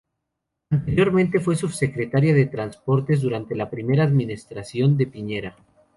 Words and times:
Anteriormente 0.71 1.39
fue 1.39 1.55
subsecretaria 1.55 2.33
de 2.33 2.47
Transportes 2.47 3.21
durante 3.21 3.53
la 3.53 3.69
primera 3.69 4.03
administración 4.03 4.97
de 4.97 5.05
Piñera. 5.05 5.55